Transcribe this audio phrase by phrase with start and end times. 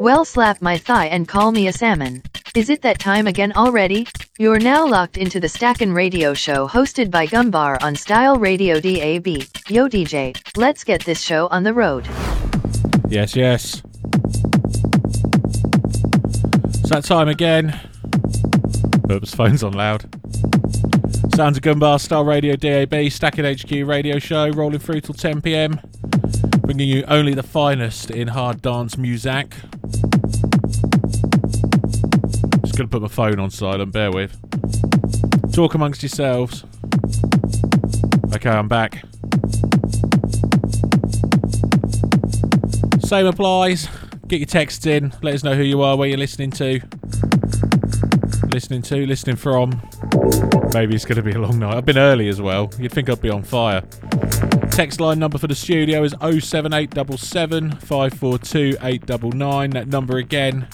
[0.00, 2.22] Well, slap my thigh and call me a salmon.
[2.56, 4.06] Is it that time again already?
[4.36, 9.26] You're now locked into the Stackin' Radio Show hosted by Gumbar on Style Radio DAB.
[9.68, 12.08] Yo, DJ, let's get this show on the road.
[13.08, 13.80] Yes, yes.
[16.64, 17.80] It's that time again.
[19.10, 20.02] Oops, phone's on loud.
[21.34, 25.80] Sounds of Gunbar, Style Radio DAB, Stacking HQ radio show, rolling through till 10 pm.
[26.62, 29.54] Bringing you only the finest in hard dance music.
[32.62, 34.38] Just gonna put my phone on silent, bear with.
[35.52, 36.64] Talk amongst yourselves.
[38.34, 39.04] Okay, I'm back.
[43.04, 43.88] Same applies.
[44.28, 45.12] Get your texts in.
[45.20, 46.80] Let us know who you are, where you're listening to.
[48.52, 49.82] Listening to, listening from.
[50.72, 51.76] Maybe it's to be a long night.
[51.76, 52.70] I've been early as well.
[52.78, 53.82] You'd think I'd be on fire.
[54.72, 59.70] Text line number for the studio is 07877 542 899.
[59.70, 60.66] That number again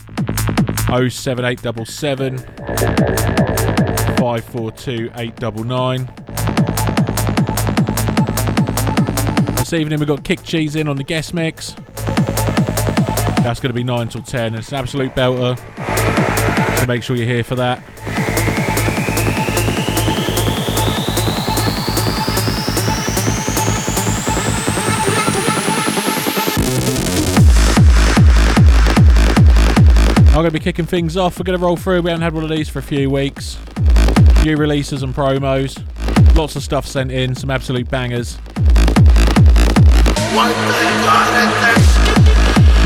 [0.87, 6.09] 07877 542 899.
[9.57, 11.73] This evening we've got Kick Cheese in on the guest mix.
[13.43, 14.55] That's going to be 9 till 10.
[14.55, 15.59] It's an absolute belter.
[16.79, 17.83] So make sure you're here for that.
[30.39, 31.37] I'm going to be kicking things off.
[31.37, 32.03] We're going to roll through.
[32.03, 33.59] We haven't had one of these for a few weeks.
[34.45, 35.77] New releases and promos.
[36.37, 37.35] Lots of stuff sent in.
[37.35, 38.39] Some absolute bangers.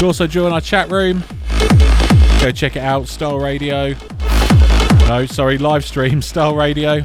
[0.00, 1.25] You also join our chat room.
[2.41, 3.06] Go check it out.
[3.08, 3.97] Style Radio.
[5.06, 7.03] No, sorry, live stream Style Radio.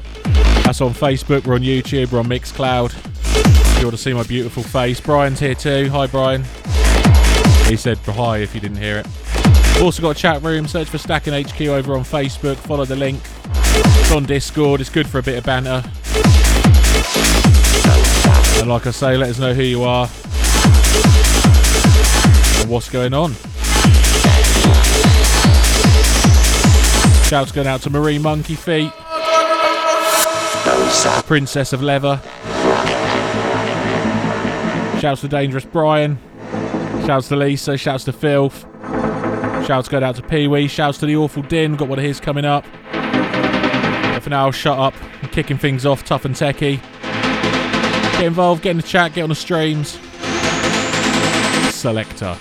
[0.63, 1.45] That's on Facebook.
[1.45, 2.13] We're on YouTube.
[2.13, 2.95] We're on Mixcloud.
[2.95, 5.89] If you want to see my beautiful face, Brian's here too.
[5.89, 6.45] Hi, Brian.
[7.67, 9.36] He said hi if you didn't hear it.
[9.81, 10.67] Also got a chat room.
[10.67, 12.55] Search for Stacking HQ over on Facebook.
[12.55, 13.21] Follow the link.
[13.53, 14.81] It's on Discord.
[14.81, 15.83] It's good for a bit of banter.
[18.59, 20.09] And like I say, let us know who you are
[22.61, 23.33] and what's going on.
[27.25, 28.91] Shouts going out to Marine Monkey Feet,
[31.27, 32.19] Princess of Leather.
[34.99, 36.17] Shouts to Dangerous Brian.
[37.05, 37.77] Shouts to Lisa.
[37.77, 38.65] Shouts to Filth.
[39.67, 40.69] Shouts going out to Pee Wee.
[40.69, 41.75] Shouts to the Awful Din.
[41.75, 42.63] Got one of his coming up.
[42.93, 44.93] But for now, shut up.
[45.21, 46.81] I'm kicking things off tough and techie.
[48.13, 49.99] Get involved, get in the chat, get on the streams.
[51.75, 52.37] Selector.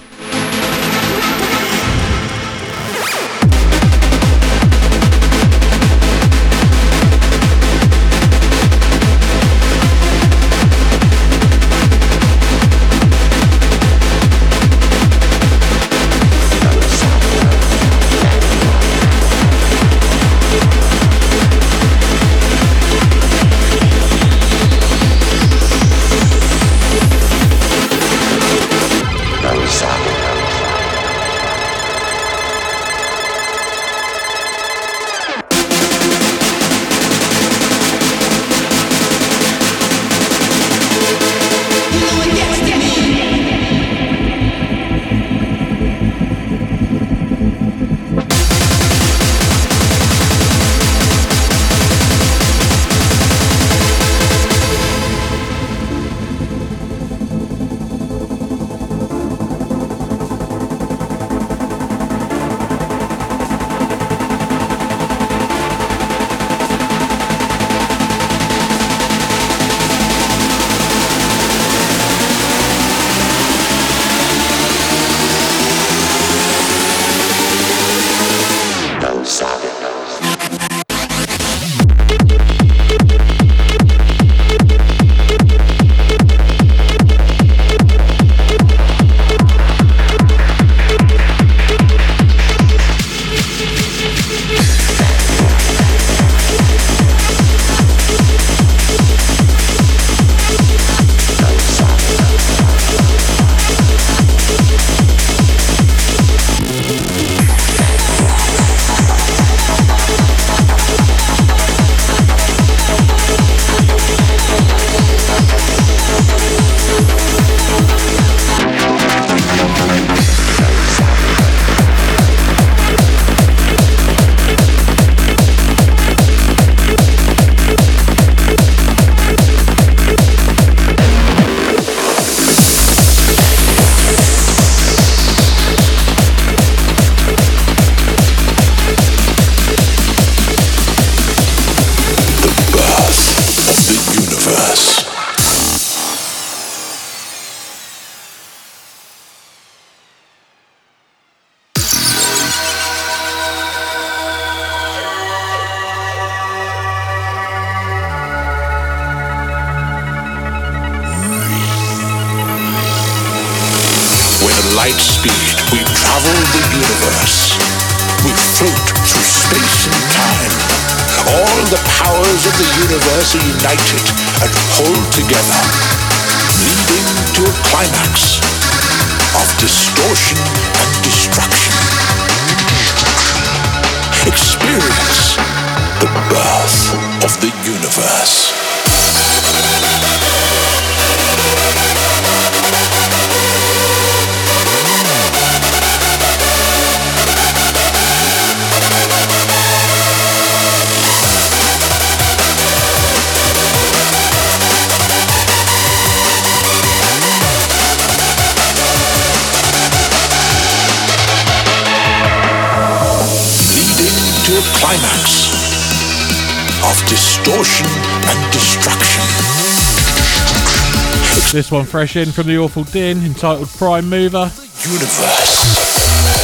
[221.67, 224.53] This one fresh in from the Awful Din entitled Prime Mover.
[224.85, 226.36] Universe.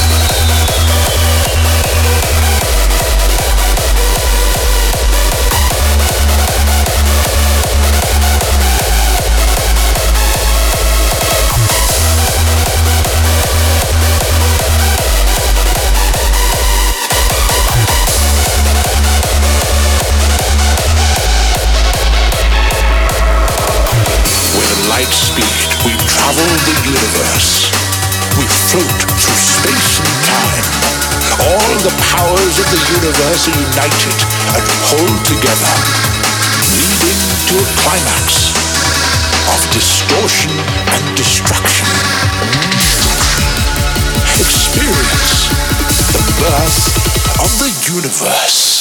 [33.33, 34.19] Universe are united
[34.53, 35.73] and hold together,
[36.69, 38.53] leading to a climax
[39.55, 40.53] of distortion
[40.93, 41.87] and destruction.
[44.39, 45.49] Experience
[46.13, 46.77] the birth
[47.41, 48.72] of the universe.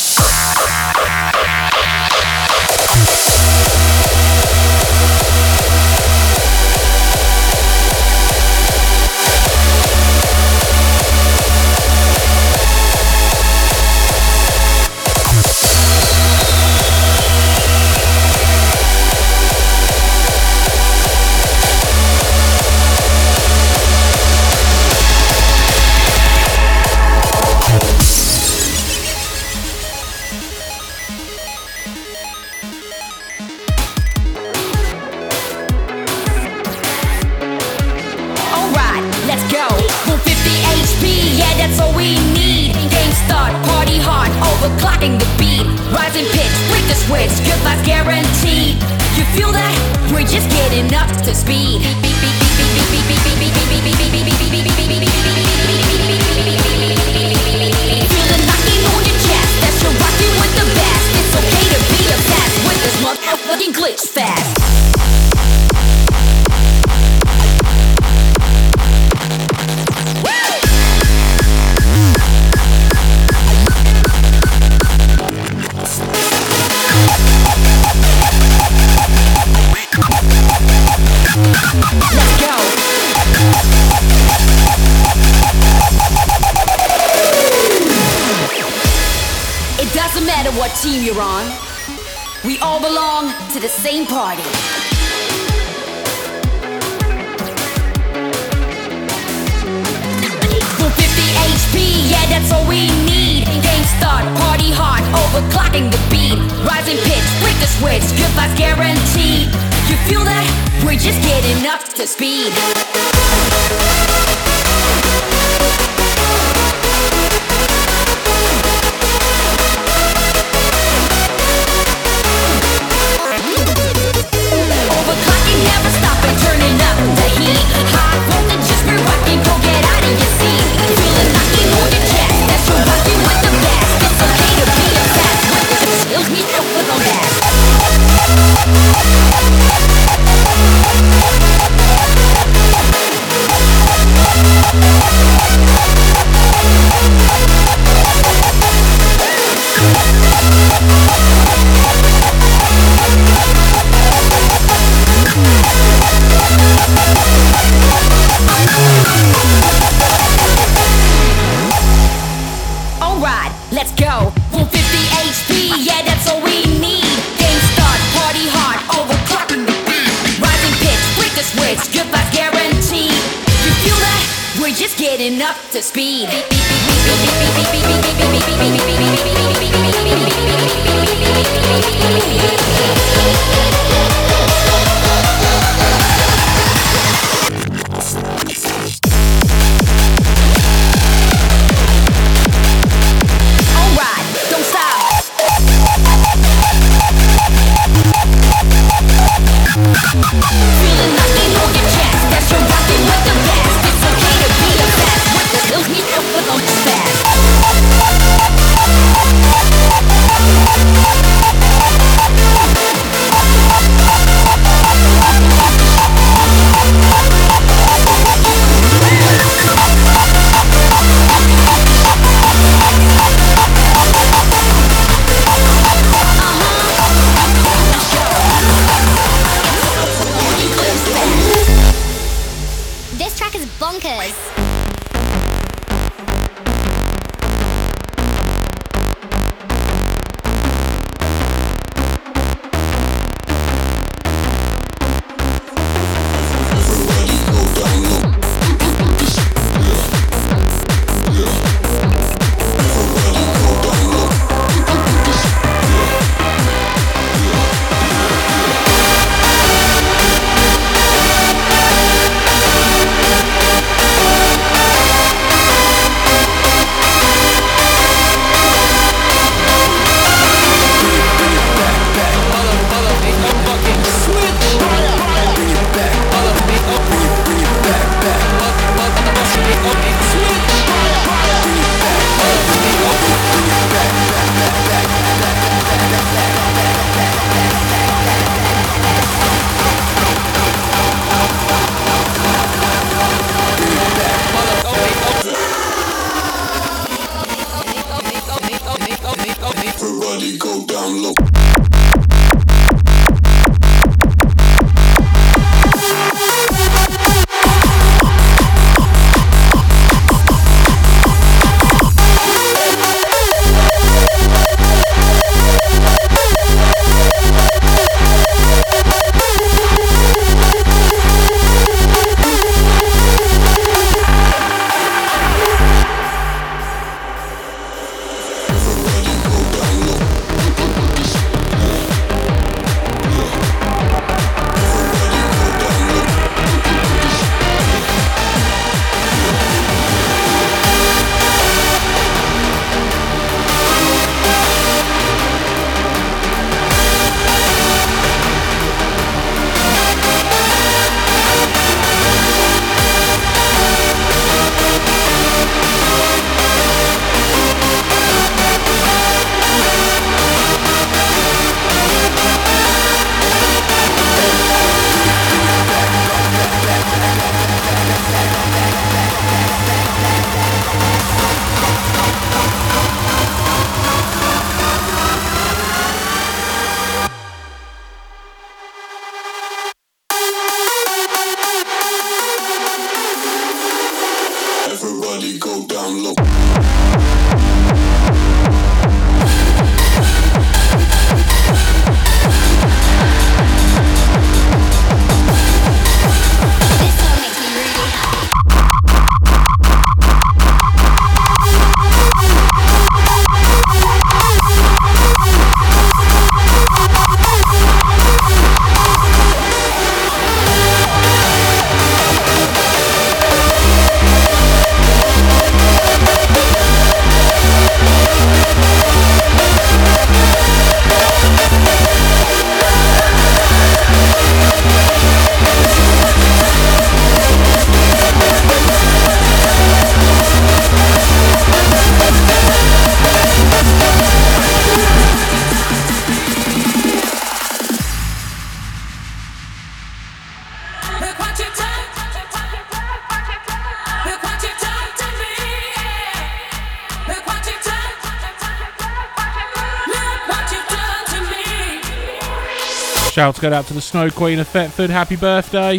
[453.41, 455.09] Shouts go out to the Snow Queen of Thetford.
[455.09, 455.95] Happy birthday.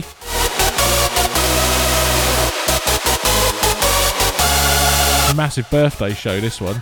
[5.29, 6.81] A massive birthday show, this one.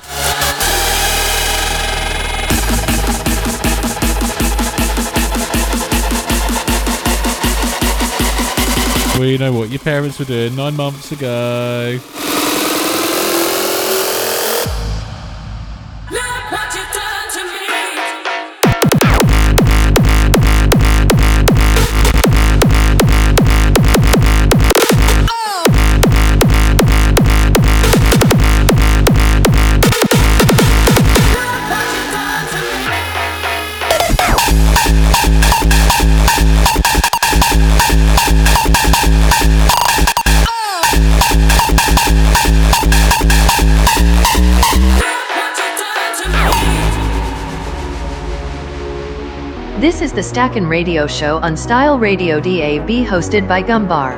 [9.19, 11.99] We know what your parents were doing nine months ago.
[50.41, 54.17] Stackin' Radio Show on Style Radio DAB hosted by Gumbar.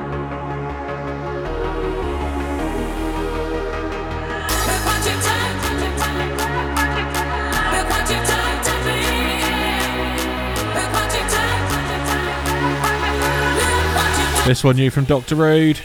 [14.46, 15.34] This one new from Dr.
[15.34, 15.80] Rude.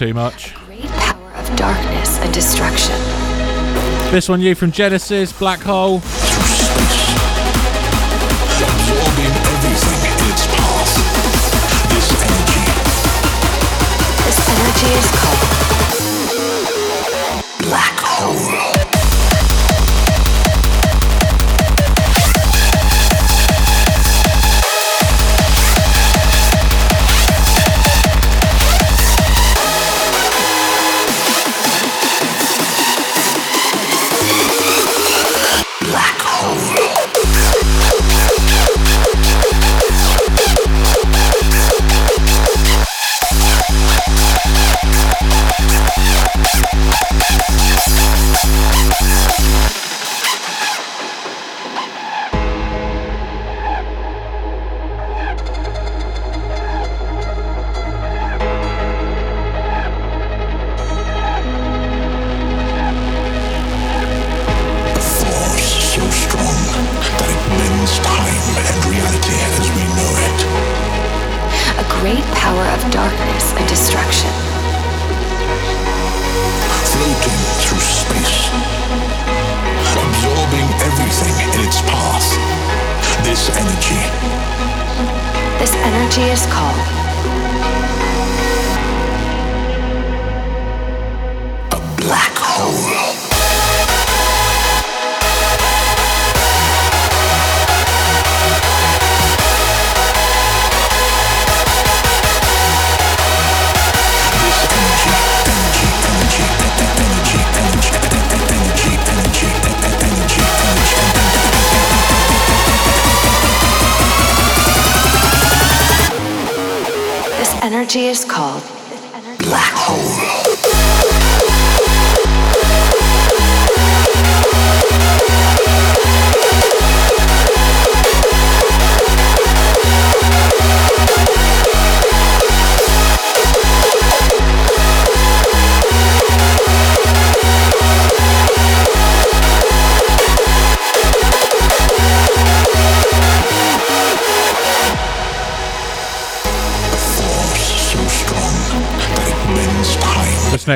[0.00, 0.54] too much.
[0.54, 2.96] Great power of darkness and destruction.
[4.10, 6.00] This one, you from Genesis, Black Hole.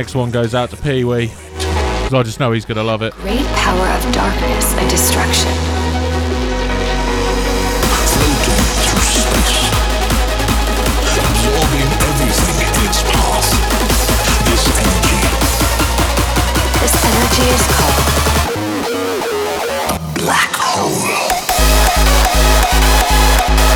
[0.05, 1.29] next one goes out to Pee Wee.
[1.29, 3.15] Because I just know he's going to love it.
[3.15, 5.49] Great power of darkness and destruction.
[16.83, 18.24] This energy is called.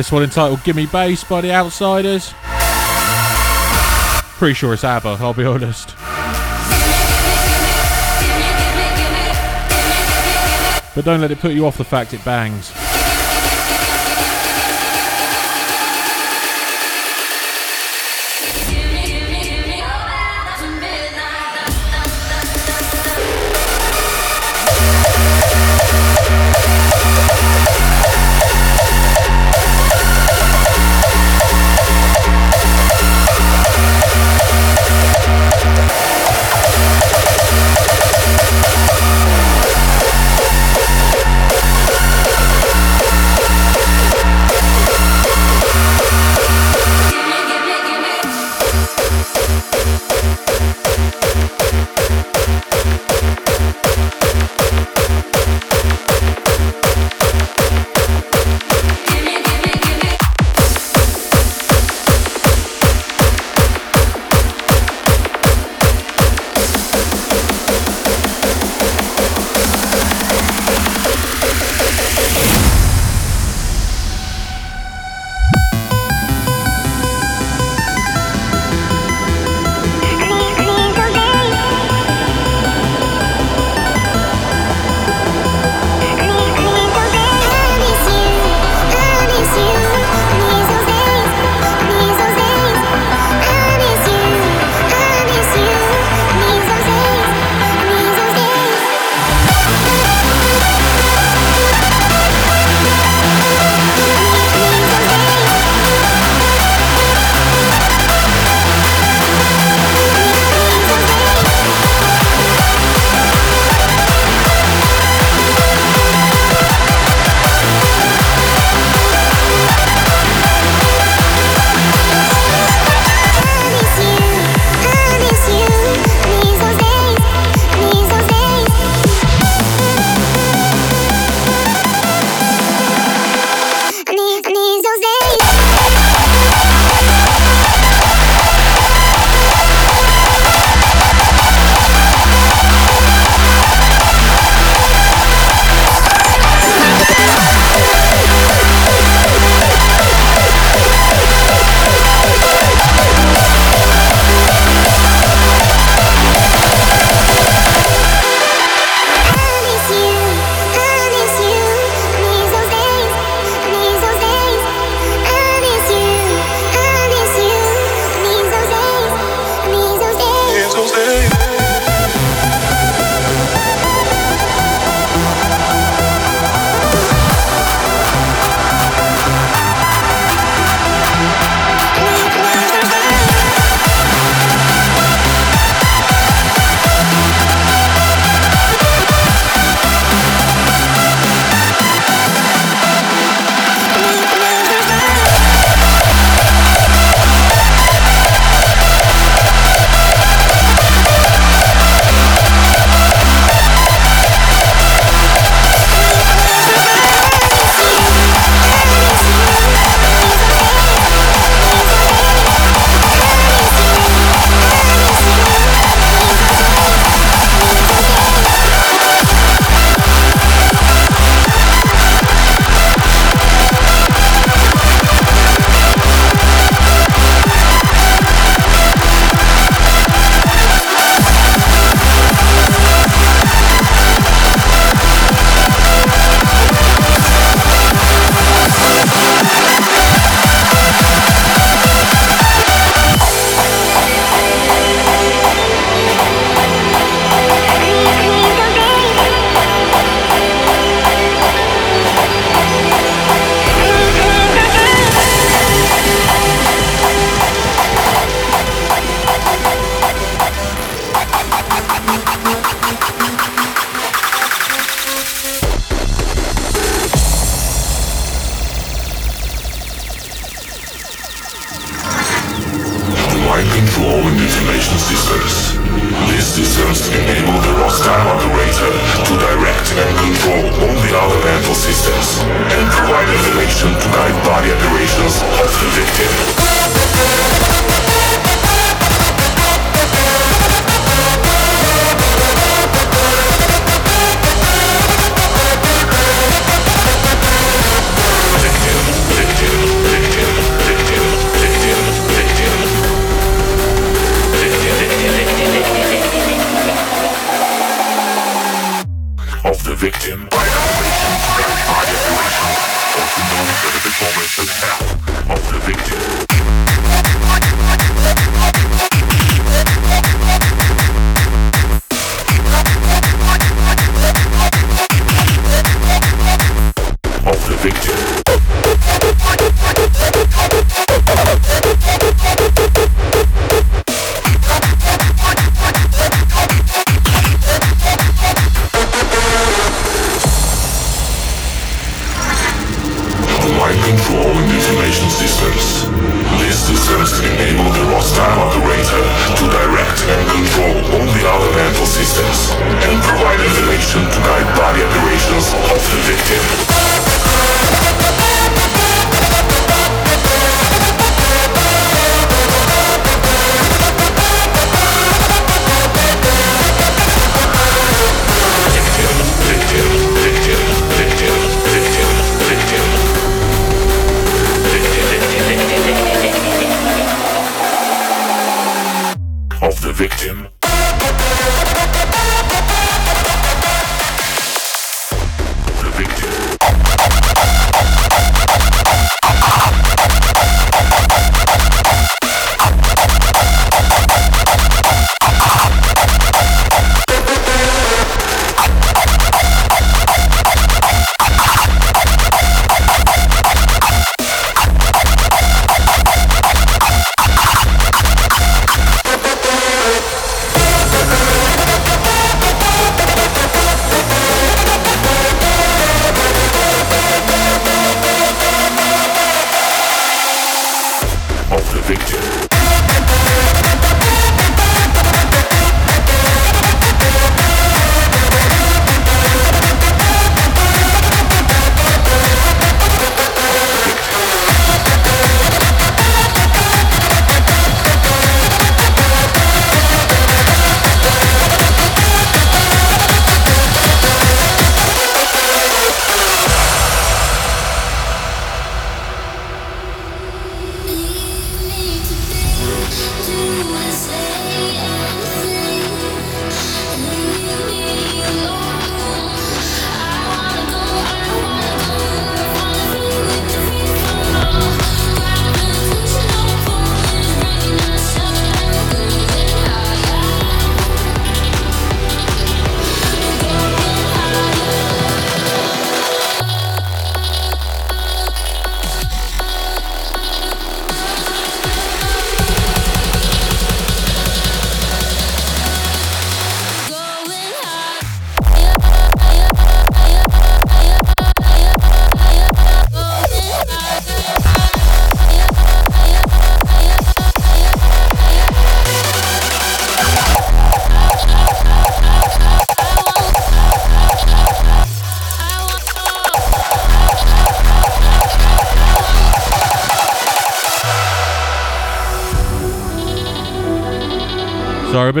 [0.00, 2.32] This one entitled Gimme Bass by the Outsiders.
[4.38, 5.94] Pretty sure it's ABBA, I'll be honest.
[10.94, 12.72] But don't let it put you off the fact it bangs.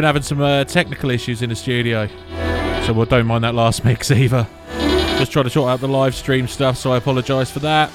[0.00, 2.06] Been having some uh, technical issues in the studio,
[2.86, 4.46] so well, don't mind that last mix either.
[5.18, 7.92] Just trying to sort out the live stream stuff, so I apologise for that.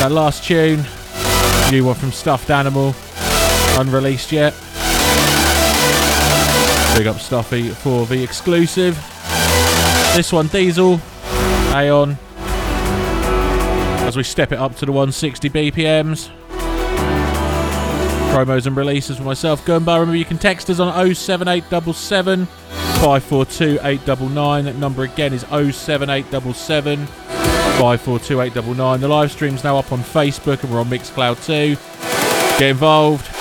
[0.00, 0.84] That last tune,
[1.72, 2.94] new one from Stuffed Animal,
[3.80, 4.52] unreleased yet.
[6.96, 8.94] Big up Stuffy for the exclusive.
[10.14, 11.00] This one, Diesel,
[11.74, 12.16] Aeon.
[14.06, 16.30] As we step it up to the 160 BPMs
[18.30, 19.64] promos and releases for myself.
[19.64, 24.64] Gumbar, remember you can text us on 07877 542 899.
[24.66, 29.00] That number again is 07877 542 899.
[29.00, 31.76] The live stream's now up on Facebook and we're on Mixcloud too.
[32.58, 33.39] Get involved.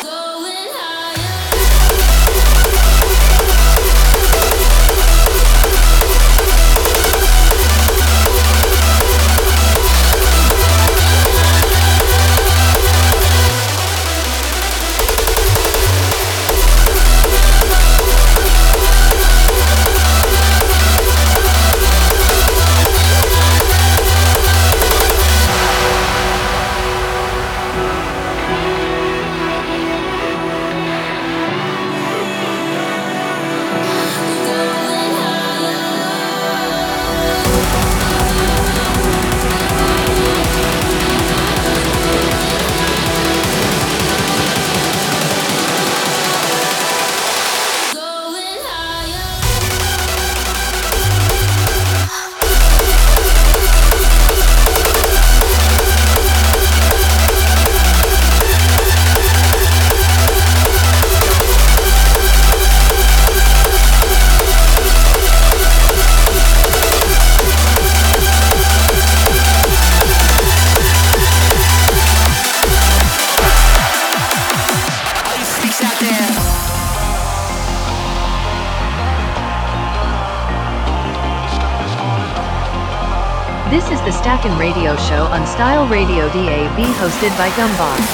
[87.10, 88.08] Hosted by Gumbar.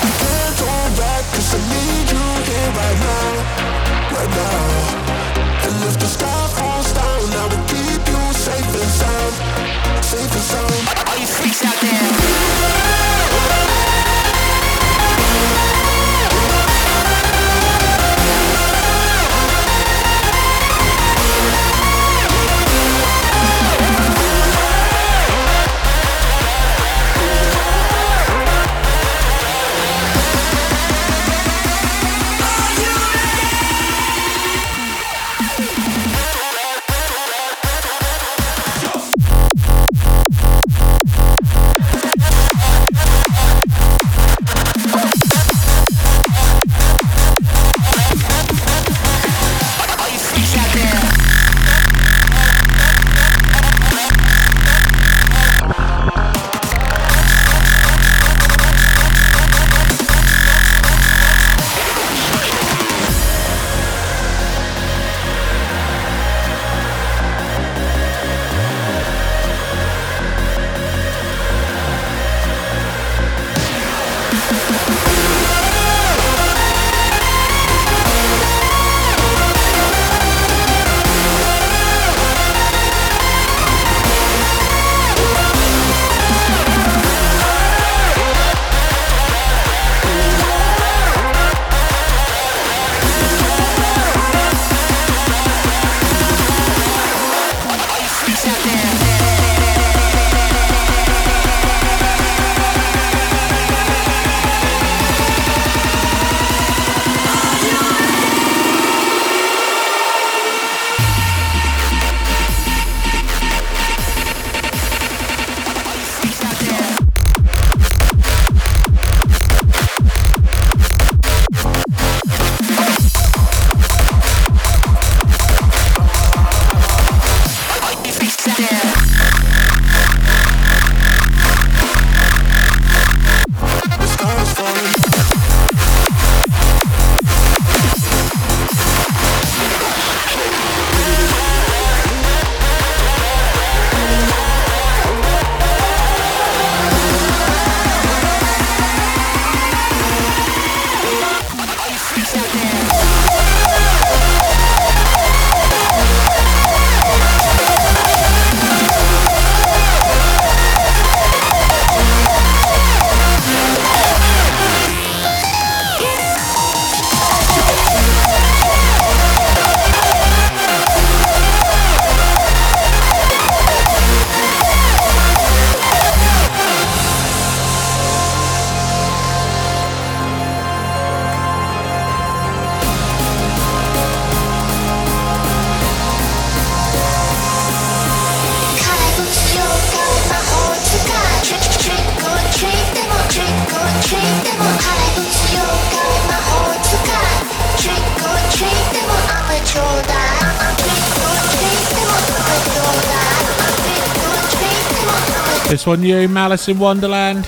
[205.87, 207.47] One, you, Malice in Wonderland.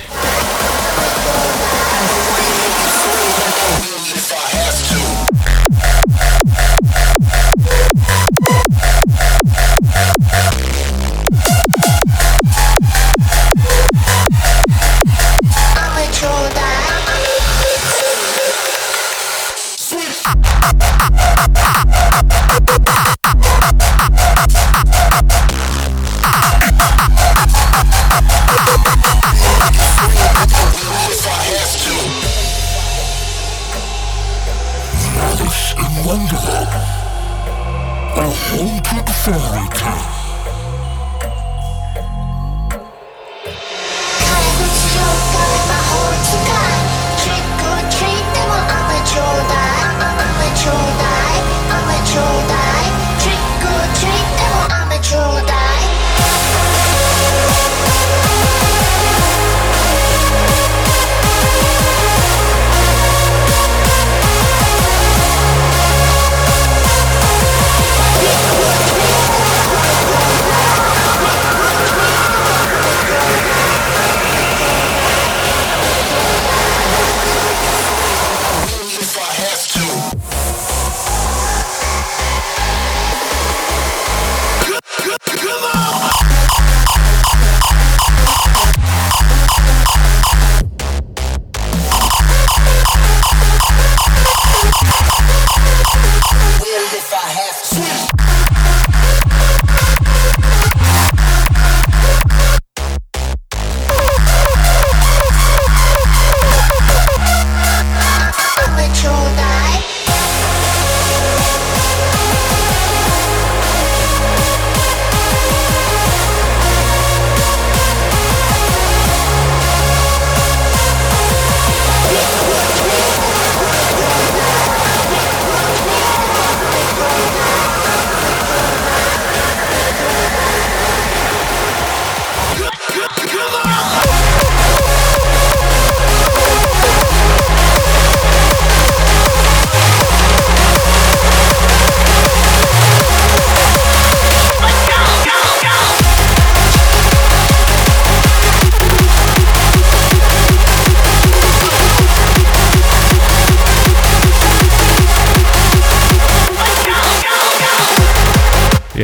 [38.15, 40.16] Welcome to the fairy tale.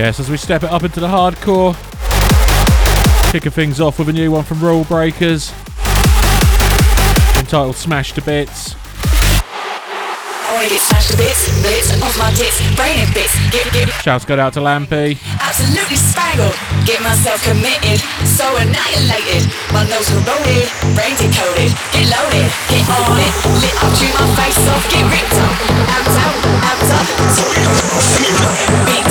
[0.03, 1.71] Yes, as we step it up into the hardcore,
[3.31, 5.53] kicking things off with a new one from Rule Breakers
[7.39, 8.75] entitled Smash to Bits.
[11.13, 13.31] to bits, bits, off my tits, brain bits.
[13.47, 13.87] Get, get.
[14.03, 15.15] Shouts go out to Lampy.
[15.39, 19.47] Absolutely spangled, get myself committed, so annihilated.
[19.71, 20.67] My nose corroded,
[20.99, 25.39] brain decoded, get loaded, get on it, lit up, chew my face off, get ripped
[25.39, 25.55] up,
[25.95, 26.35] out, out,
[26.67, 27.07] out, up,
[28.87, 29.02] beat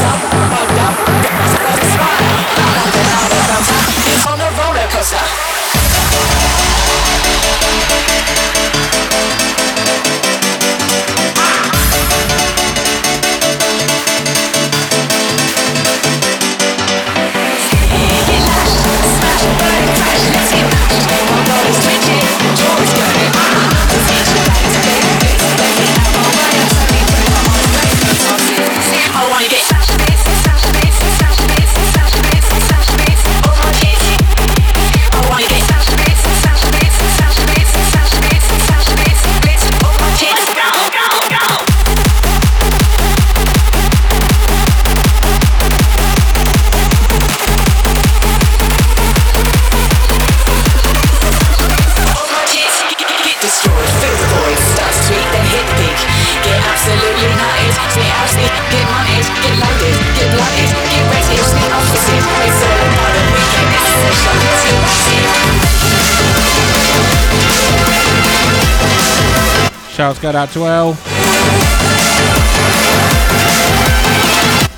[70.03, 70.95] Shouts go out to L.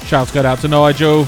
[0.04, 1.24] Shouts go out to Nigel.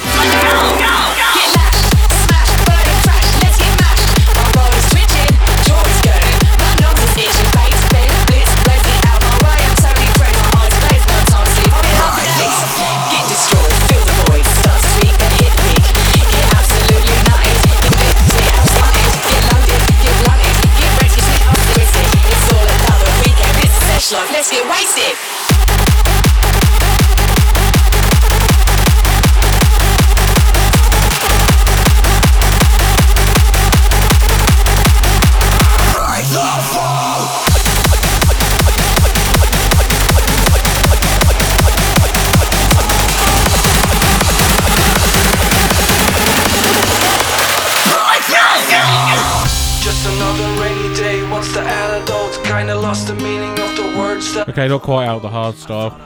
[54.57, 56.01] Okay, not quite out of the hard style.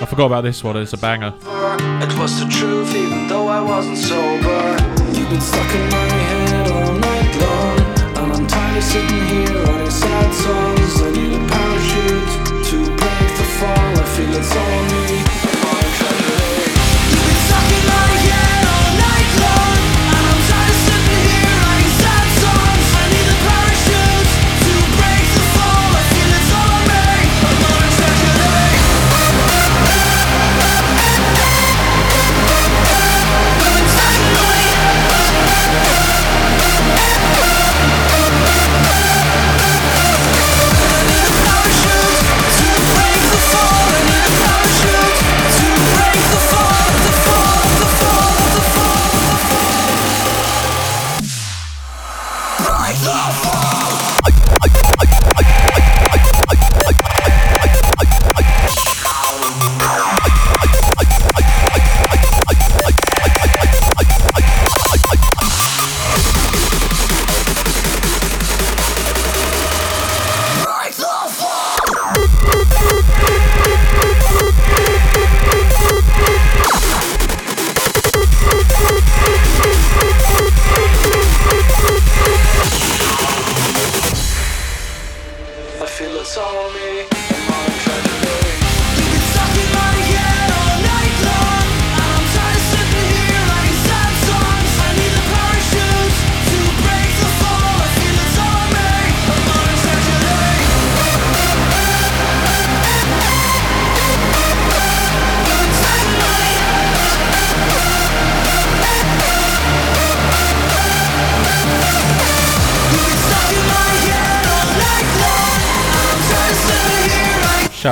[0.00, 0.78] I forgot about this one.
[0.78, 1.34] It's a banger.
[1.36, 4.78] It was the truth, even though I wasn't sober.
[5.12, 7.80] You've been stuck in my head all night long,
[8.16, 11.02] and I'm tired of sitting here writing sad songs.
[11.02, 13.98] I need a parachute to break the fall.
[14.00, 15.21] I feel it's on me.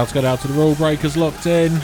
[0.00, 1.78] Shouts go out to the rule breakers locked in.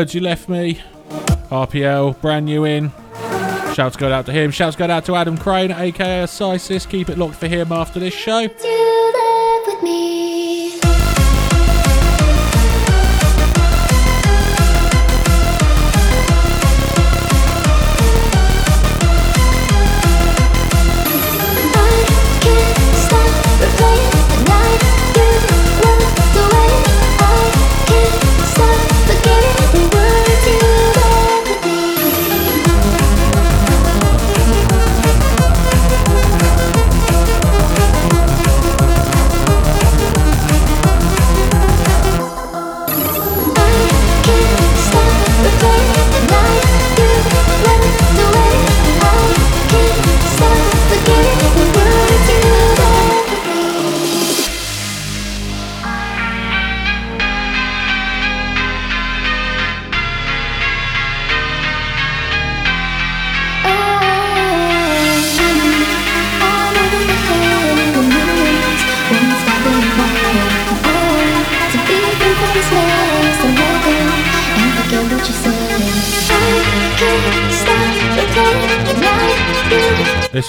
[0.00, 0.80] Words you left me.
[1.50, 2.90] RPL, brand new in.
[3.74, 4.50] Shouts go out to him.
[4.50, 6.88] Shouts go out to Adam Crane, aka Sisis.
[6.88, 8.48] Keep it locked for him after this show.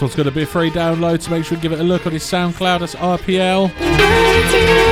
[0.02, 2.06] One's going to be a free download, so make sure you give it a look
[2.06, 2.80] on his SoundCloud.
[2.80, 4.91] That's RPL.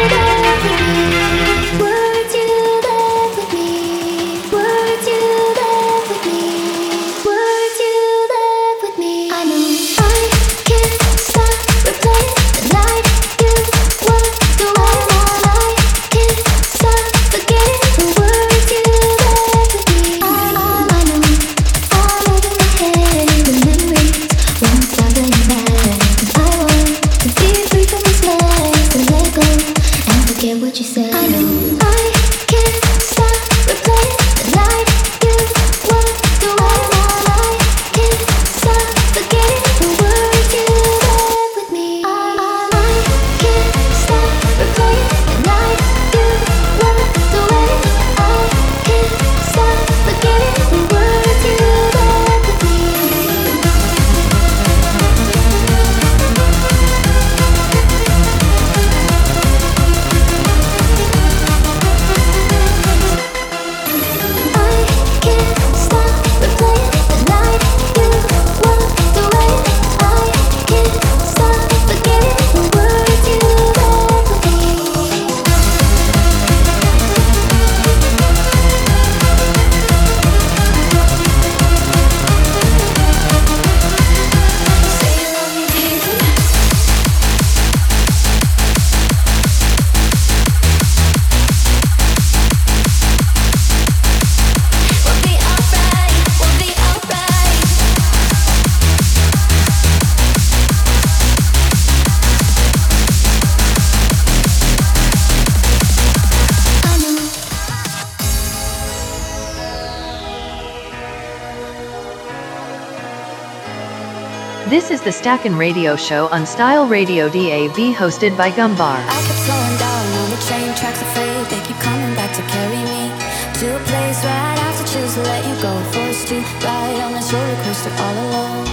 [115.30, 118.98] This Stackin' Radio Show on Style Radio DAB hosted by Gumbar.
[118.98, 122.82] I kept slowing down on the train tracks, afraid they keep coming back to carry
[122.90, 123.14] me
[123.62, 125.72] to a place where I'd have to choose to let you go.
[125.94, 128.68] Forced to ride on this roller coaster all alone.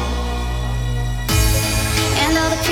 [2.25, 2.63] And all the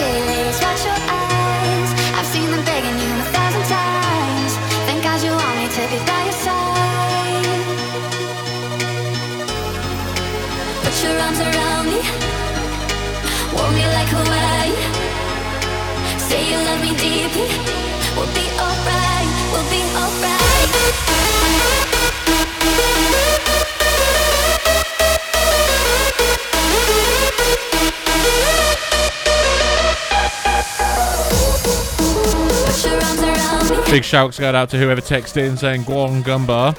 [33.95, 36.75] Big shouts go out to whoever texted in saying Guang Gumbar.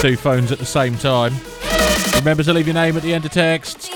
[0.00, 1.34] Two phones at the same time.
[2.16, 3.90] Remember to leave your name at the end of text.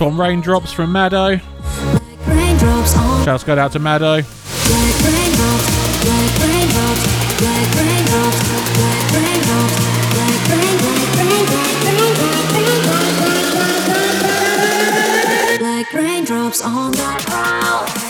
[0.00, 1.38] This one, Raindrops from Maddo.
[2.26, 4.24] on Shouts go out to Maddo.
[4.24, 6.40] like like like
[7.42, 7.76] like
[15.60, 18.09] like like raindrops on the ground.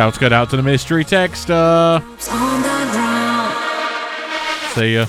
[0.00, 1.50] Shouts go out to the mystery texter.
[1.50, 2.62] Uh, on.
[4.74, 5.04] See ya.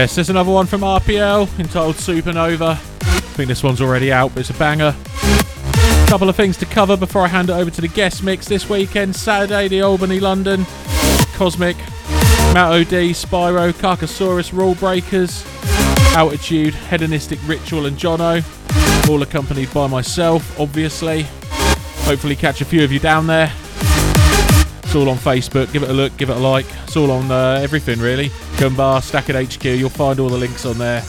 [0.00, 2.70] Yes, there's another one from RPL entitled Supernova.
[2.70, 4.96] I think this one's already out, but it's a banger.
[4.96, 8.48] A couple of things to cover before I hand it over to the guest mix
[8.48, 9.14] this weekend.
[9.14, 10.64] Saturday, the Albany, London,
[11.34, 11.76] Cosmic,
[12.54, 15.44] Matt OD, Spyro, Carcasaurus, Rule Breakers,
[16.16, 18.42] Altitude, Hedonistic Ritual, and Jono.
[19.10, 21.24] All accompanied by myself, obviously.
[22.06, 23.52] Hopefully, catch a few of you down there.
[24.82, 25.70] It's all on Facebook.
[25.74, 26.64] Give it a look, give it a like.
[26.84, 28.30] It's all on uh, everything, really.
[28.60, 29.64] Gumbar, Stack It HQ.
[29.64, 31.02] You'll find all the links on there.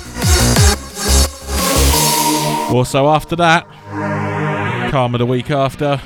[2.73, 3.67] Also, after that,
[4.89, 5.99] Karma the week after.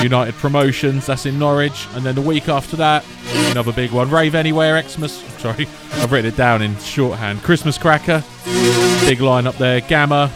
[0.00, 1.88] United Promotions, that's in Norwich.
[1.94, 3.04] And then the week after that,
[3.50, 4.08] another big one.
[4.10, 5.14] Rave Anywhere, Xmas.
[5.40, 7.42] Sorry, I've written it down in shorthand.
[7.42, 8.22] Christmas Cracker,
[9.06, 9.80] big line up there.
[9.80, 10.30] Gamma,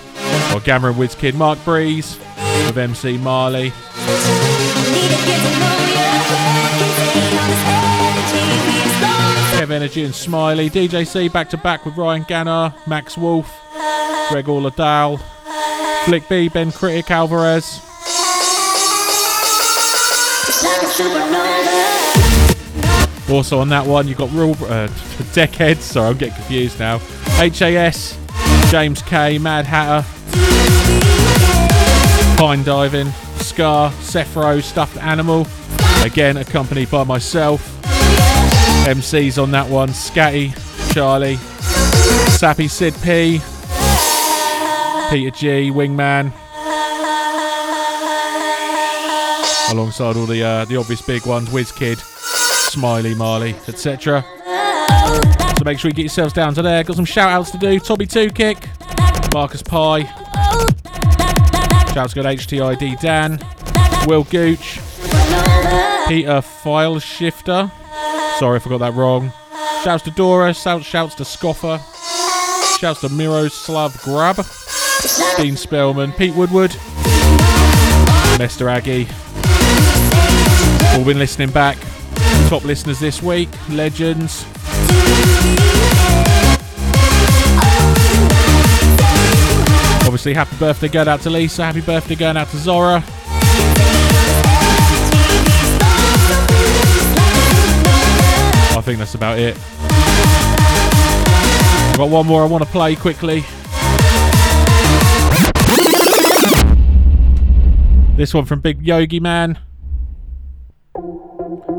[0.52, 1.36] or Gamma and Kid.
[1.36, 2.18] Mark Breeze,
[2.66, 3.72] with MC Marley.
[9.64, 10.68] Kev Energy and Smiley.
[10.68, 13.46] DJ C back to back with Ryan Gannar, Max Wolf,
[14.28, 15.18] Greg Orladale,
[16.04, 17.80] Flick B, Ben Critic, Alvarez.
[23.30, 24.88] Also on that one, you've got real uh,
[25.32, 25.78] Deckheads.
[25.78, 26.98] Sorry, I'm getting confused now.
[27.38, 28.18] HAS,
[28.70, 30.06] James K, Mad Hatter,
[32.36, 35.46] Pine Diving, Scar, Sephro, Stuffed Animal.
[36.02, 37.73] Again, accompanied by myself.
[38.84, 40.52] MCs on that one Scatty,
[40.92, 41.36] Charlie,
[42.36, 43.40] Sappy Sid P,
[45.10, 46.30] Peter G, Wingman.
[49.72, 54.22] Alongside all the uh, the obvious big ones, WizKid, Smiley, Marley, etc.
[55.56, 56.84] So make sure you get yourselves down to there.
[56.84, 57.80] Got some shout outs to do.
[57.80, 58.68] Toby Two Kick,
[59.32, 60.02] Marcus Pie,
[61.94, 63.38] Shouts good HTID Dan,
[64.06, 64.78] Will Gooch,
[66.06, 67.72] Peter File Shifter.
[68.38, 69.32] Sorry if I got that wrong.
[69.84, 71.80] Shouts to Dora, shouts, shouts to Scoffer,
[72.78, 74.44] shouts to Miroslav Grab,
[75.36, 76.72] Dean Spellman, Pete Woodward,
[78.40, 78.68] Mr.
[78.68, 79.06] Aggie.
[80.98, 81.78] All been listening back.
[82.48, 84.44] Top listeners this week, legends.
[90.04, 93.04] Obviously, happy birthday going out to Lisa, happy birthday going out to Zora.
[98.84, 99.56] Think that's about it.
[101.90, 103.40] I've got one more I want to play quickly.
[108.16, 109.58] This one from Big Yogi Man.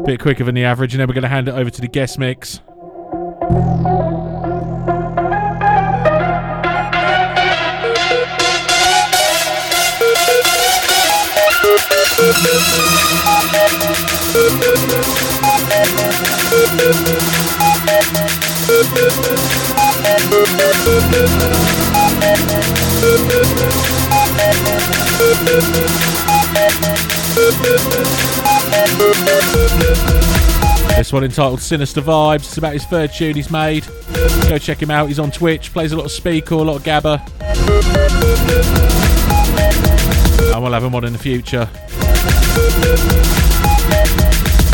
[0.06, 1.88] Bit quicker than the average, and then we're going to hand it over to the
[1.88, 2.60] guest mix.
[30.96, 32.46] This one entitled Sinister Vibes.
[32.46, 33.86] It's about his third tune he's made.
[34.48, 35.08] Go check him out.
[35.08, 37.22] He's on Twitch, plays a lot of Speaker, a lot of Gabba.
[40.54, 41.70] And we'll have him on in the future.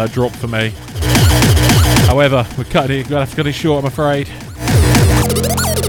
[0.00, 0.72] that drop for me.
[2.06, 3.06] However, we're cutting it.
[3.08, 4.26] To have to cut it short, I'm afraid.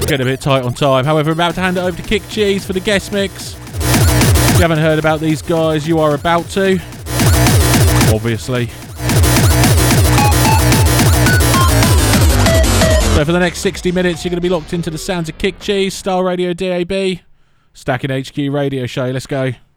[0.07, 1.05] Getting a bit tight on time.
[1.05, 3.55] However, I'm about to hand it over to Kick Cheese for the guest mix.
[3.55, 6.73] If you haven't heard about these guys, you are about to.
[8.13, 8.67] Obviously.
[13.15, 15.37] So for the next 60 minutes, you're going to be locked into the sounds of
[15.37, 17.19] Kick Cheese, Style Radio DAB,
[17.73, 19.05] Stacking HQ Radio Show.
[19.07, 19.53] Let's go.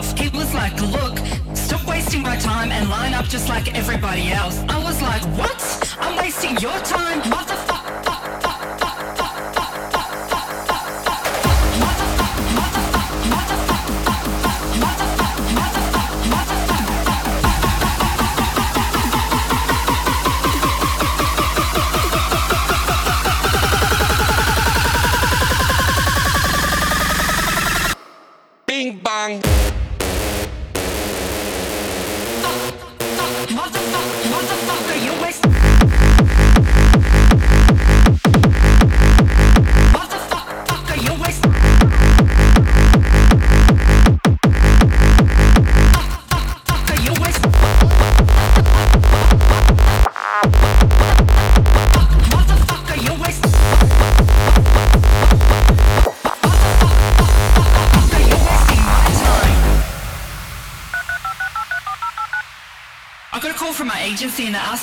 [0.00, 1.18] He was like, look,
[1.54, 4.64] stop wasting my time and line up just like everybody else.
[4.66, 5.96] I was like, what?
[6.00, 7.20] I'm wasting your time?
[7.22, 7.69] Motherfucker.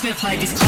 [0.02, 0.67] To play this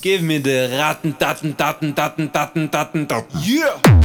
[0.00, 3.42] Give me the ratten, datten, datten, datten, datten, datten, datten.
[3.42, 3.97] Yeah!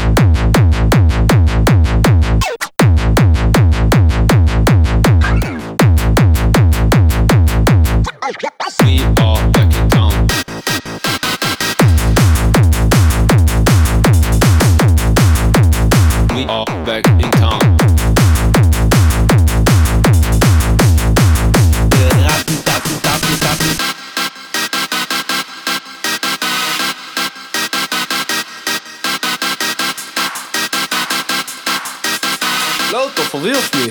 [33.43, 33.89] wirf me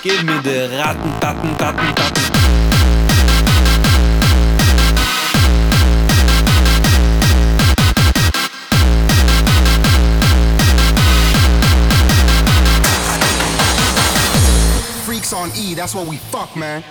[0.00, 2.18] Gib mir de Ratten, Tatten, Tatten, Tatten.
[15.34, 16.82] on E, that's what we fuck, man.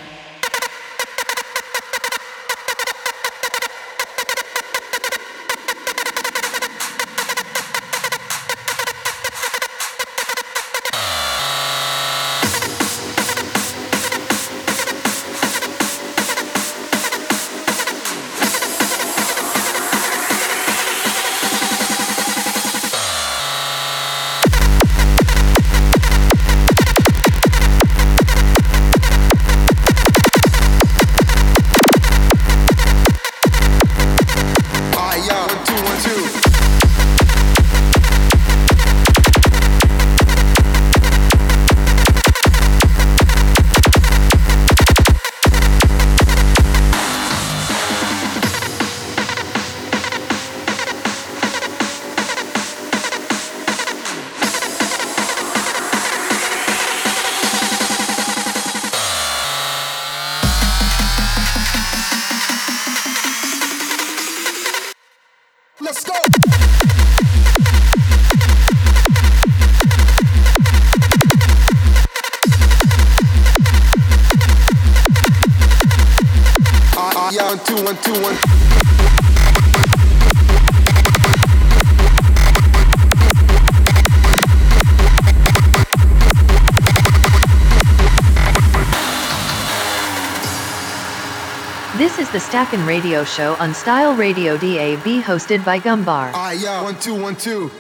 [92.74, 96.34] Radio Show on Style Radio DAB hosted by Gumbar.
[96.34, 97.72] Alright, yeah, one, two, one, two.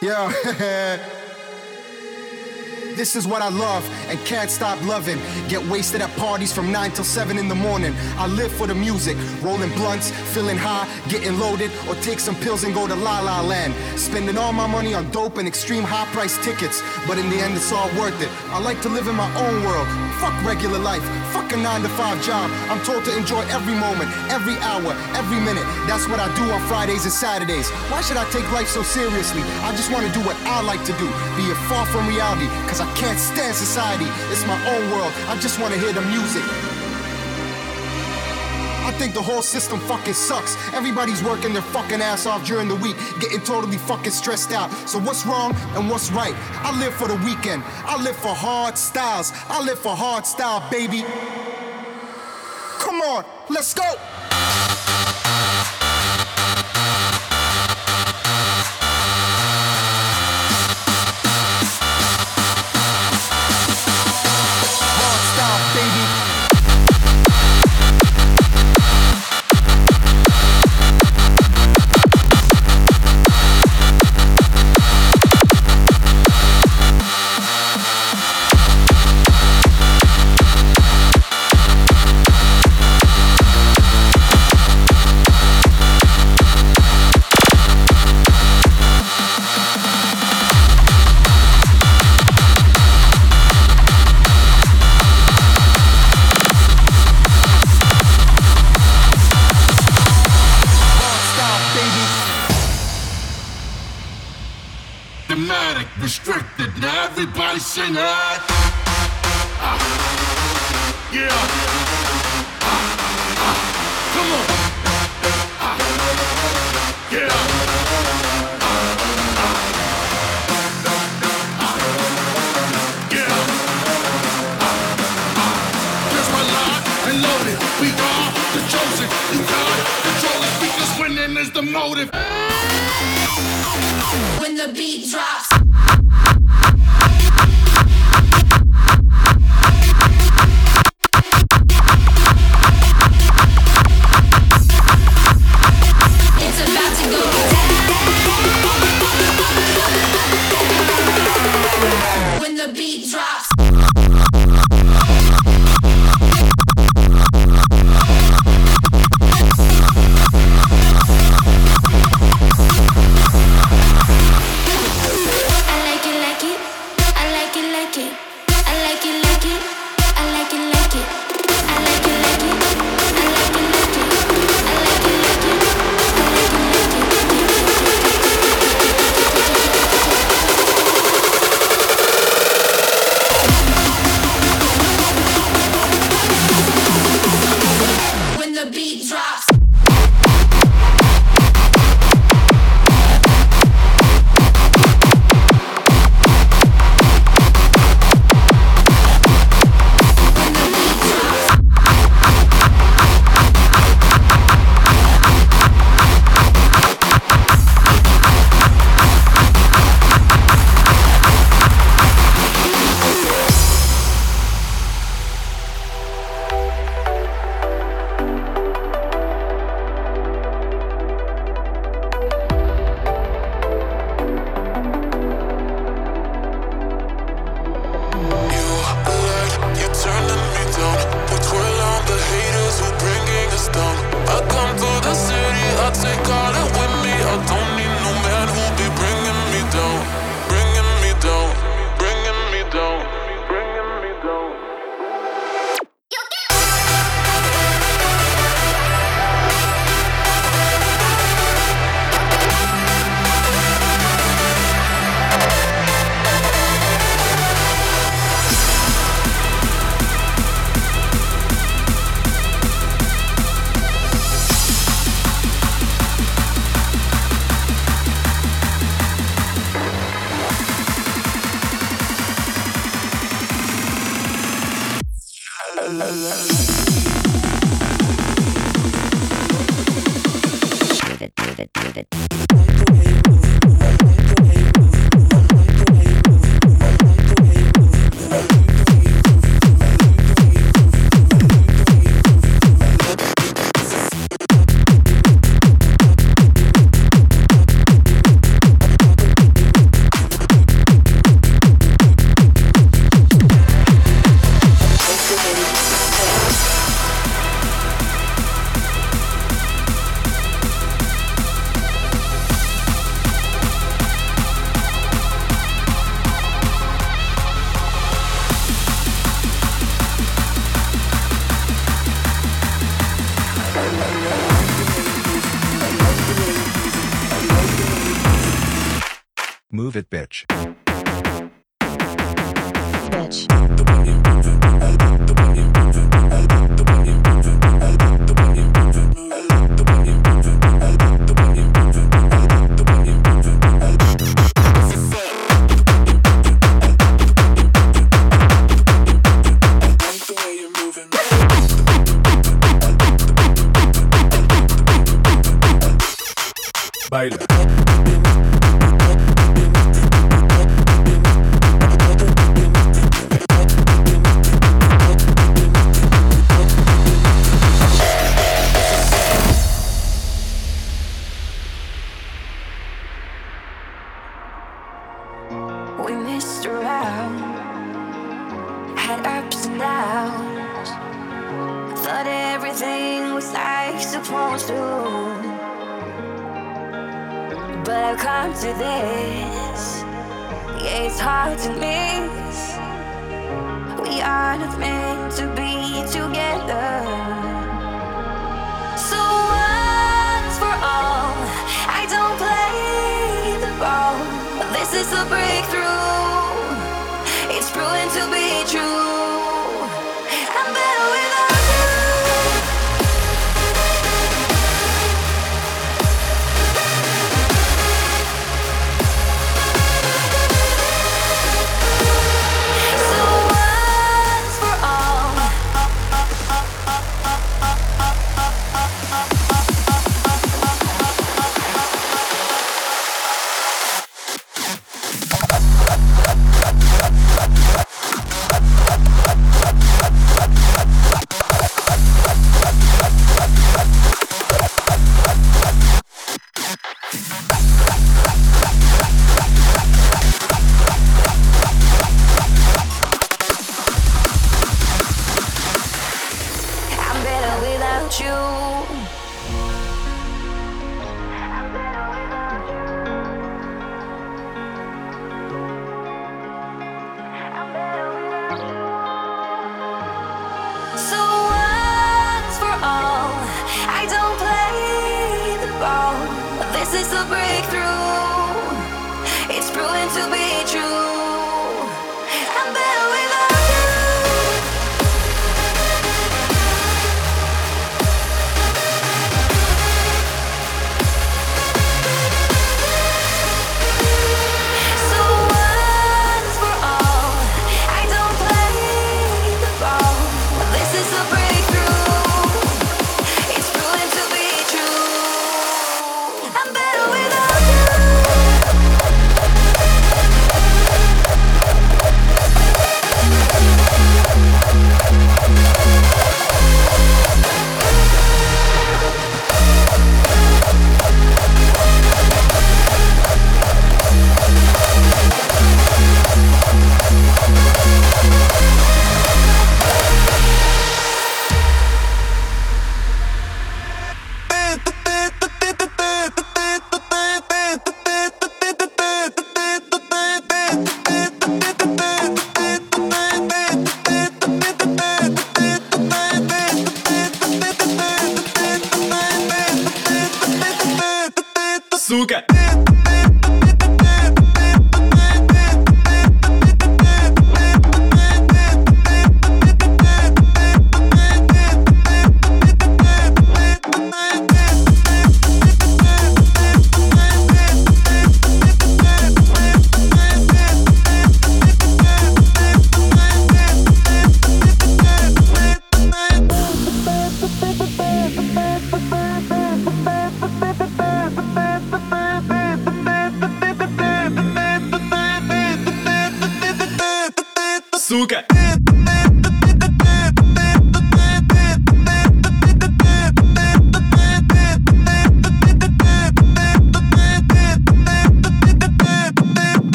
[0.00, 0.98] Yeah.
[2.94, 5.18] This is what I love and can't stop loving.
[5.48, 7.92] Get wasted at parties from 9 till 7 in the morning.
[8.16, 12.62] I live for the music, rolling blunts, feeling high, getting loaded, or take some pills
[12.62, 13.74] and go to La La Land.
[13.98, 17.56] Spending all my money on dope and extreme high price tickets, but in the end
[17.56, 18.30] it's all worth it.
[18.54, 19.88] I like to live in my own world.
[20.20, 21.02] Fuck regular life,
[21.54, 22.50] a 9 to 5 job.
[22.68, 25.64] I'm told to enjoy every moment, every hour, every minute.
[25.86, 27.70] That's what I do on Fridays and Saturdays.
[27.90, 29.42] Why should I take life so seriously?
[29.62, 31.06] I just want to do what I like to do,
[31.38, 34.06] be it far from reality, cause I can't stand society.
[34.32, 35.12] It's my own world.
[35.28, 36.42] I just want to hear the music.
[38.84, 40.56] I think the whole system fucking sucks.
[40.74, 44.70] Everybody's working their fucking ass off during the week, getting totally fucking stressed out.
[44.88, 46.34] So what's wrong and what's right?
[46.62, 47.62] I live for the weekend.
[47.86, 49.32] I live for hard styles.
[49.48, 51.04] I live for hard style, baby.
[53.54, 54.13] Let's go.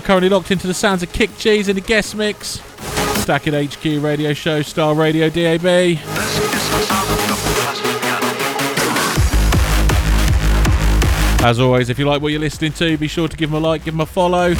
[0.00, 2.60] Are currently locked into the sounds of Kick Cheese in the guest mix.
[3.20, 5.98] Stacking HQ radio show, Star Radio DAB.
[11.42, 13.66] As always, if you like what you're listening to, be sure to give them a
[13.66, 14.52] like, give them a follow.
[14.52, 14.58] If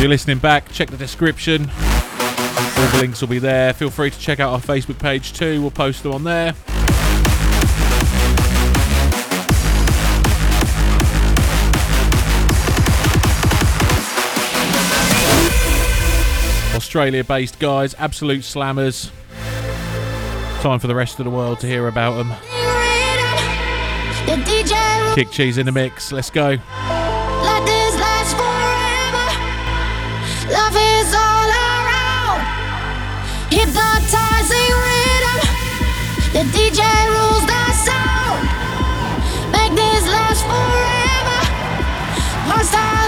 [0.00, 1.62] you're listening back, check the description.
[1.62, 3.72] All the links will be there.
[3.72, 5.60] Feel free to check out our Facebook page too.
[5.60, 6.54] We'll post them on there.
[16.88, 19.10] Australia based guys, absolute slammers.
[20.62, 22.32] Time for the rest of the world to hear about them.
[25.14, 26.56] Kick cheese in the mix, let's go.
[33.50, 35.40] Hypnotizing rhythm.
[36.32, 36.80] The DJ
[37.12, 38.48] rules the sound.
[39.52, 41.40] Make this last forever.
[42.48, 43.07] Hostile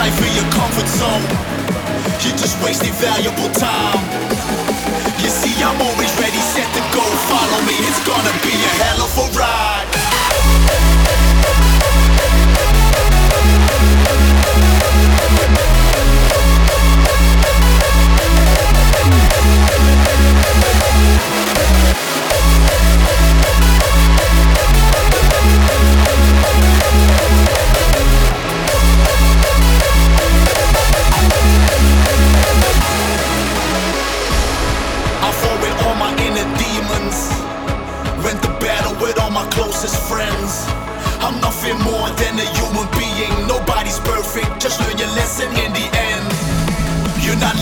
[0.00, 1.24] Life in your comfort zone.
[2.24, 4.00] You're just wasting valuable time.
[5.20, 7.04] You see, I'm always ready, set to go.
[7.28, 9.29] Follow me, it's gonna be a hell of a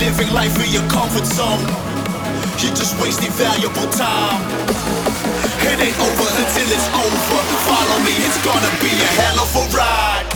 [0.08, 1.60] living life in your comfort zone.
[2.60, 4.40] You're just wasting valuable time.
[5.68, 7.40] It ain't over until it's over.
[7.68, 10.27] Follow me, it's gonna be a hell of a ride.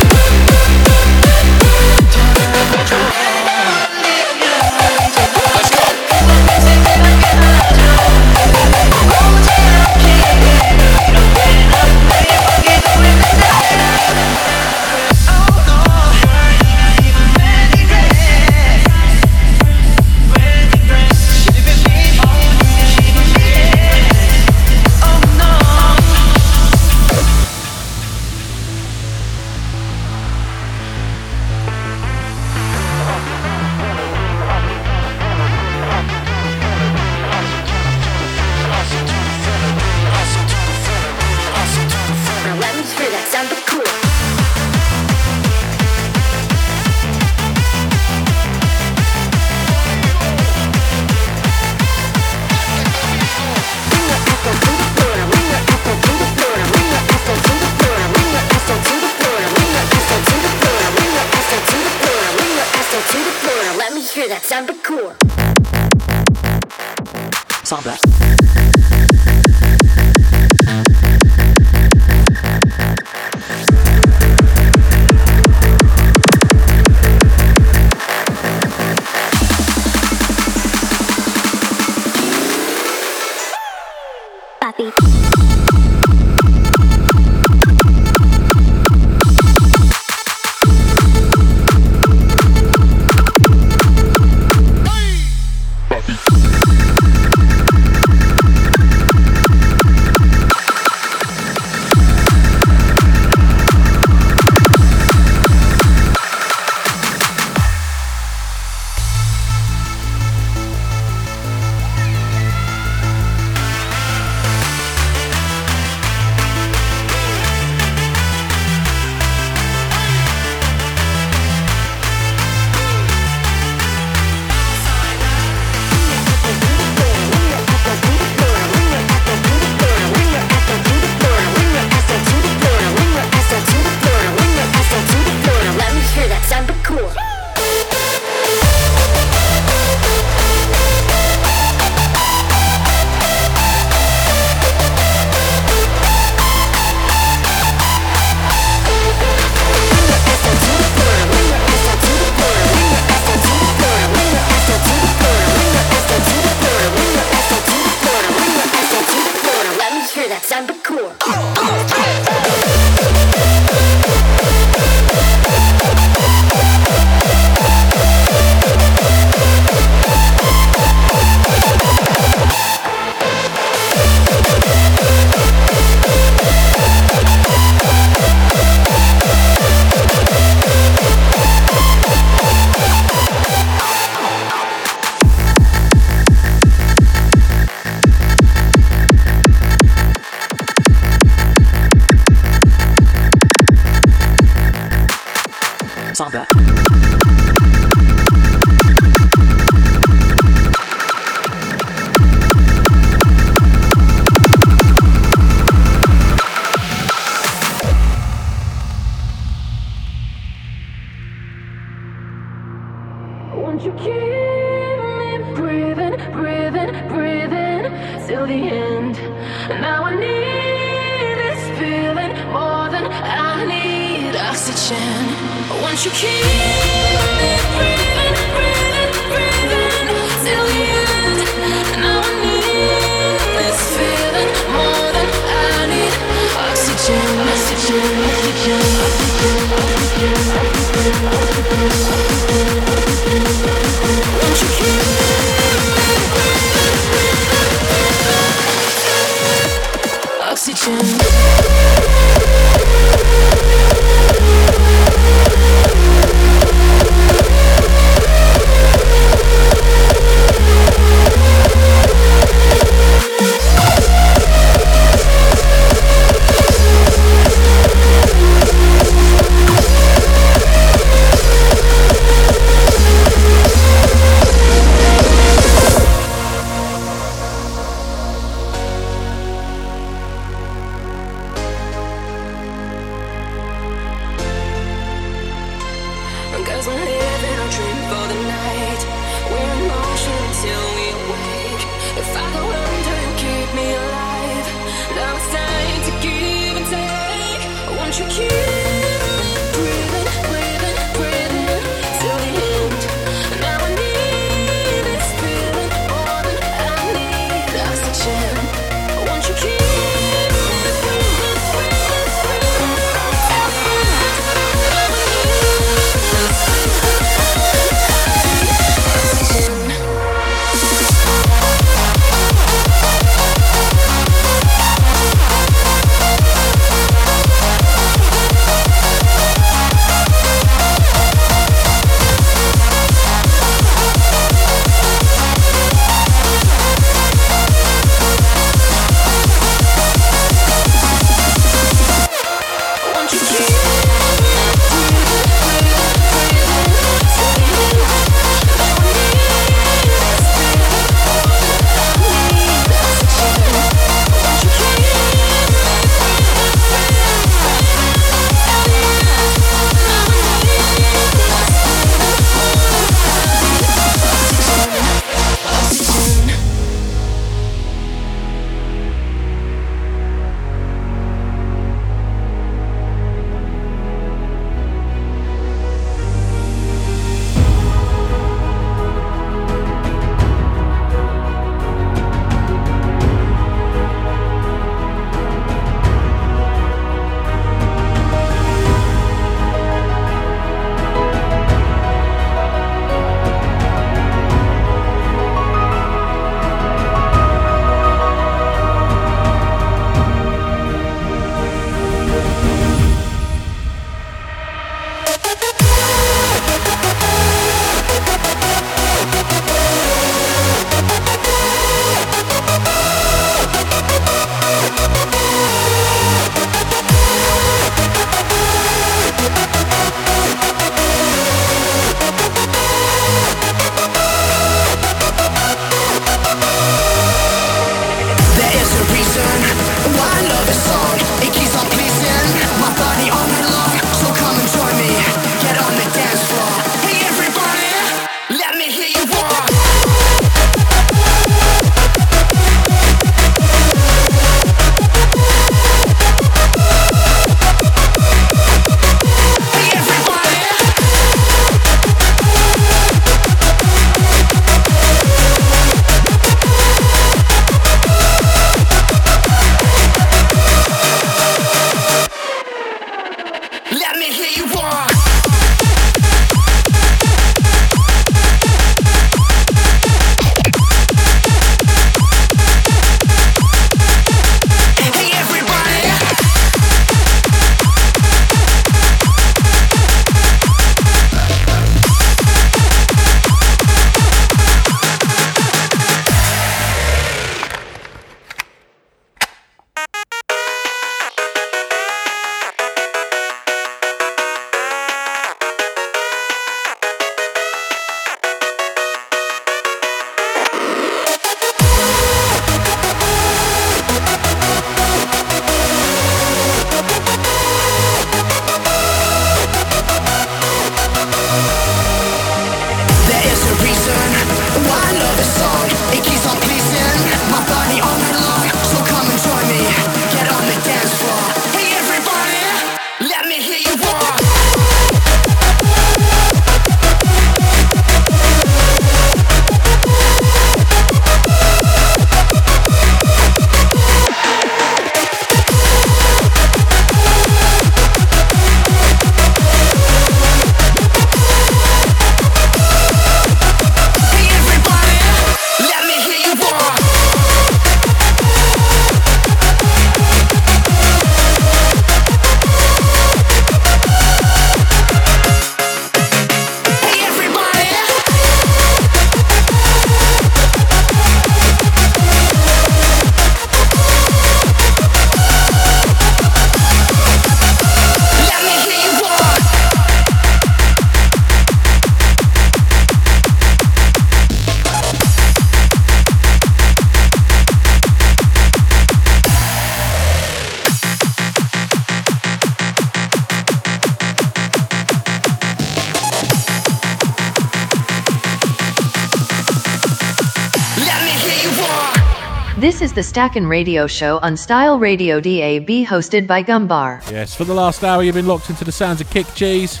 [593.10, 597.28] Is the Stackin' Radio Show on Style Radio DAB hosted by Gumbar.
[597.28, 600.00] Yes, for the last hour you've been locked into the sounds of Kick Cheese,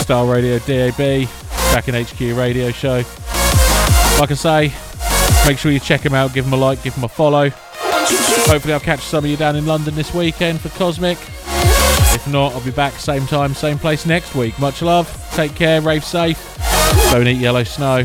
[0.00, 1.28] Style Radio DAB,
[1.72, 3.02] Back in HQ Radio Show.
[4.18, 4.72] Like I say,
[5.46, 7.50] make sure you check them out, give them a like, give them a follow.
[7.50, 11.18] Hopefully I'll catch some of you down in London this weekend for Cosmic.
[12.14, 14.58] If not, I'll be back same time, same place next week.
[14.58, 16.56] Much love, take care, rave safe,
[17.10, 18.04] don't eat yellow snow.